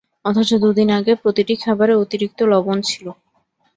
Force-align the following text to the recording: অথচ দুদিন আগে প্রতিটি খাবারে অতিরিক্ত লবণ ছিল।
অথচ 0.25 0.49
দুদিন 0.63 0.89
আগে 0.99 1.13
প্রতিটি 1.21 1.53
খাবারে 1.63 1.93
অতিরিক্ত 1.95 2.39
লবণ 2.51 2.77
ছিল। 2.81 3.05